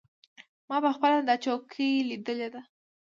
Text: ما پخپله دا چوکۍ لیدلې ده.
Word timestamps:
ما 0.69 0.77
پخپله 0.85 1.19
دا 1.27 1.35
چوکۍ 1.43 1.91
لیدلې 2.09 2.47
ده. 2.53 2.61